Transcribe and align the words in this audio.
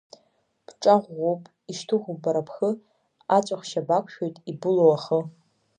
Бҿа 0.65 0.95
ӷәӷәоуп, 1.01 1.41
ишьҭыхуп 1.71 2.17
бара 2.23 2.41
бхы, 2.47 2.69
аҵәахшьа 3.35 3.87
бақәшәоит 3.87 4.35
ибылоу 4.51 4.91
ахы. 4.97 5.19